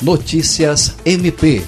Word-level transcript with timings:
Notícias 0.00 0.96
MP 1.04 1.62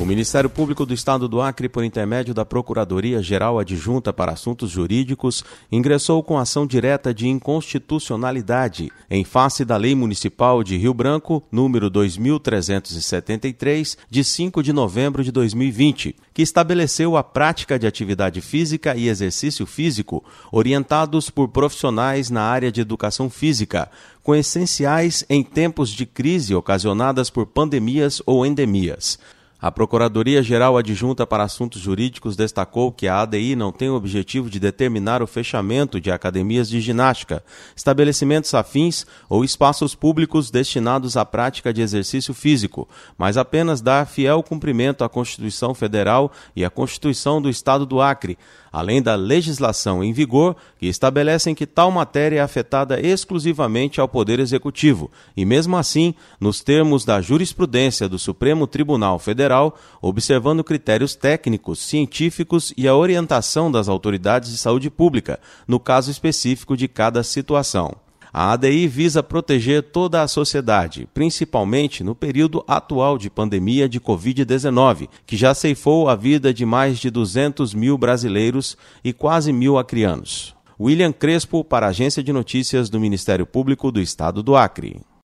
o 0.00 0.06
Ministério 0.06 0.48
Público 0.48 0.86
do 0.86 0.94
Estado 0.94 1.28
do 1.28 1.40
Acre, 1.40 1.68
por 1.68 1.82
intermédio 1.82 2.32
da 2.32 2.44
Procuradoria-Geral 2.44 3.58
Adjunta 3.58 4.12
para 4.12 4.32
Assuntos 4.32 4.70
Jurídicos, 4.70 5.42
ingressou 5.72 6.22
com 6.22 6.38
ação 6.38 6.66
direta 6.66 7.12
de 7.12 7.26
inconstitucionalidade 7.26 8.92
em 9.10 9.24
face 9.24 9.64
da 9.64 9.76
Lei 9.76 9.96
Municipal 9.96 10.62
de 10.62 10.76
Rio 10.76 10.94
Branco, 10.94 11.42
número 11.50 11.90
2373, 11.90 13.98
de 14.08 14.22
5 14.22 14.62
de 14.62 14.72
novembro 14.72 15.24
de 15.24 15.32
2020, 15.32 16.14
que 16.32 16.42
estabeleceu 16.42 17.16
a 17.16 17.24
prática 17.24 17.76
de 17.76 17.86
atividade 17.86 18.40
física 18.40 18.94
e 18.94 19.08
exercício 19.08 19.66
físico 19.66 20.24
orientados 20.52 21.28
por 21.28 21.48
profissionais 21.48 22.30
na 22.30 22.42
área 22.42 22.70
de 22.70 22.80
educação 22.80 23.28
física, 23.28 23.90
com 24.22 24.34
essenciais 24.34 25.24
em 25.28 25.42
tempos 25.42 25.90
de 25.90 26.06
crise 26.06 26.54
ocasionadas 26.54 27.30
por 27.30 27.46
pandemias 27.46 28.22
ou 28.24 28.46
endemias. 28.46 29.18
A 29.60 29.72
Procuradoria-Geral 29.72 30.78
Adjunta 30.78 31.26
para 31.26 31.42
Assuntos 31.42 31.82
Jurídicos 31.82 32.36
destacou 32.36 32.92
que 32.92 33.08
a 33.08 33.22
ADI 33.22 33.56
não 33.56 33.72
tem 33.72 33.90
o 33.90 33.96
objetivo 33.96 34.48
de 34.48 34.60
determinar 34.60 35.20
o 35.20 35.26
fechamento 35.26 36.00
de 36.00 36.12
academias 36.12 36.68
de 36.68 36.80
ginástica, 36.80 37.42
estabelecimentos 37.74 38.54
afins 38.54 39.04
ou 39.28 39.44
espaços 39.44 39.96
públicos 39.96 40.48
destinados 40.48 41.16
à 41.16 41.24
prática 41.24 41.72
de 41.72 41.82
exercício 41.82 42.32
físico, 42.32 42.88
mas 43.18 43.36
apenas 43.36 43.80
dar 43.80 44.06
fiel 44.06 44.44
cumprimento 44.44 45.02
à 45.02 45.08
Constituição 45.08 45.74
Federal 45.74 46.30
e 46.54 46.64
à 46.64 46.70
Constituição 46.70 47.42
do 47.42 47.50
Estado 47.50 47.84
do 47.84 48.00
Acre, 48.00 48.38
além 48.70 49.02
da 49.02 49.16
legislação 49.16 50.04
em 50.04 50.12
vigor 50.12 50.54
que 50.78 50.86
estabelecem 50.86 51.52
que 51.52 51.66
tal 51.66 51.90
matéria 51.90 52.38
é 52.38 52.40
afetada 52.40 53.00
exclusivamente 53.00 54.00
ao 54.00 54.06
Poder 54.06 54.38
Executivo, 54.38 55.10
e 55.36 55.44
mesmo 55.44 55.76
assim, 55.76 56.14
nos 56.38 56.62
termos 56.62 57.04
da 57.04 57.20
jurisprudência 57.20 58.08
do 58.08 58.20
Supremo 58.20 58.64
Tribunal 58.64 59.18
Federal, 59.18 59.47
Federal, 59.48 59.78
observando 60.02 60.62
critérios 60.62 61.14
técnicos, 61.14 61.78
científicos 61.78 62.74
e 62.76 62.86
a 62.86 62.94
orientação 62.94 63.72
das 63.72 63.88
autoridades 63.88 64.50
de 64.50 64.58
saúde 64.58 64.90
pública, 64.90 65.40
no 65.66 65.80
caso 65.80 66.10
específico 66.10 66.76
de 66.76 66.86
cada 66.86 67.22
situação. 67.22 67.96
A 68.30 68.52
ADI 68.52 68.86
visa 68.86 69.22
proteger 69.22 69.84
toda 69.84 70.20
a 70.20 70.28
sociedade, 70.28 71.08
principalmente 71.14 72.04
no 72.04 72.14
período 72.14 72.62
atual 72.68 73.16
de 73.16 73.30
pandemia 73.30 73.88
de 73.88 73.98
Covid-19, 73.98 75.08
que 75.24 75.34
já 75.34 75.54
ceifou 75.54 76.10
a 76.10 76.14
vida 76.14 76.52
de 76.52 76.66
mais 76.66 76.98
de 76.98 77.08
200 77.08 77.72
mil 77.72 77.96
brasileiros 77.96 78.76
e 79.02 79.14
quase 79.14 79.50
mil 79.50 79.78
acrianos. 79.78 80.54
William 80.78 81.10
Crespo, 81.10 81.64
para 81.64 81.86
a 81.86 81.88
Agência 81.88 82.22
de 82.22 82.34
Notícias 82.34 82.90
do 82.90 83.00
Ministério 83.00 83.46
Público 83.46 83.90
do 83.90 83.98
Estado 83.98 84.42
do 84.42 84.54
Acre. 84.54 85.00